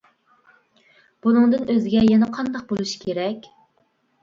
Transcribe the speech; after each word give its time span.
بۇنىڭدىن 1.25 1.69
ئۆزگە 1.75 2.03
يەنە 2.09 2.31
قانداق 2.39 2.67
بولۇشى 2.73 3.01
كېرەك. 3.07 3.49